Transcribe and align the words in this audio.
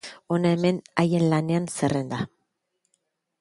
Hona 0.35 0.53
hemen 0.53 0.79
haien 1.03 1.25
lanen 1.33 1.67
zerrenda. 1.75 2.23